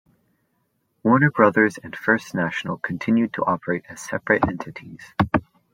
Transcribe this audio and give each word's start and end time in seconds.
Warner 1.03 1.29
Brothers 1.29 1.77
and 1.77 1.95
First 1.95 2.33
National 2.33 2.79
continued 2.79 3.33
to 3.33 3.45
operate 3.45 3.85
as 3.87 4.01
separate 4.01 4.43
entities. 4.47 5.13